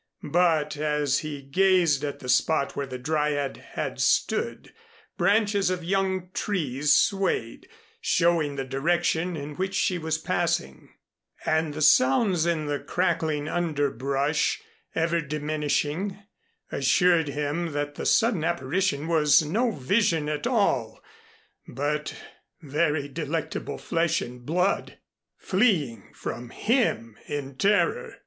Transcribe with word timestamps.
But 0.31 0.77
as 0.77 1.19
he 1.19 1.43
gazed 1.43 2.03
at 2.03 2.17
the 2.21 2.27
spot 2.27 2.75
where 2.75 2.87
the 2.87 2.97
Dryad 2.97 3.57
had 3.73 3.99
stood, 4.01 4.73
branches 5.15 5.69
of 5.69 5.83
young 5.83 6.31
trees 6.33 6.91
swayed, 6.91 7.69
showing 8.01 8.55
the 8.55 8.65
direction 8.65 9.35
in 9.37 9.57
which 9.57 9.75
she 9.75 9.99
was 9.99 10.17
passing 10.17 10.89
and 11.45 11.75
the 11.75 11.83
sounds 11.83 12.47
in 12.47 12.65
the 12.65 12.79
crackling 12.79 13.47
underbrush, 13.47 14.59
ever 14.95 15.21
diminishing, 15.21 16.17
assured 16.71 17.27
him 17.27 17.71
that 17.73 17.93
the 17.93 18.07
sudden 18.07 18.43
apparition 18.43 19.07
was 19.07 19.43
no 19.43 19.69
vision 19.69 20.27
at 20.27 20.47
all, 20.47 20.99
but 21.67 22.15
very 22.59 23.07
delectable 23.07 23.77
flesh 23.77 24.19
and 24.19 24.47
blood, 24.47 24.97
fleeing 25.37 26.11
from 26.15 26.49
him 26.49 27.19
in 27.27 27.55
terror. 27.55 28.15